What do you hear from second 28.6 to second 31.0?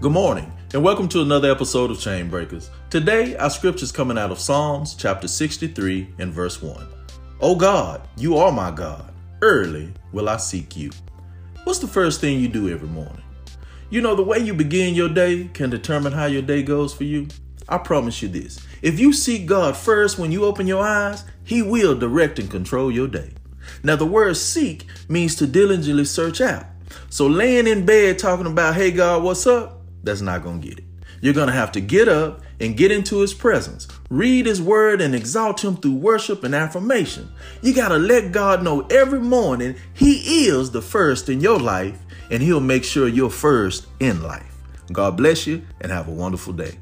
hey, God, what's up? That's not going to get it.